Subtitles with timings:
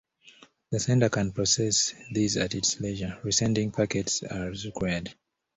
[0.71, 5.13] The sender can process these at its leisure, re-sending packets as required.